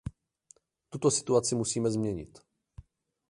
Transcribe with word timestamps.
Tuto 0.89 1.11
situaci 1.11 1.55
musíme 1.55 1.89
změnit. 1.91 2.37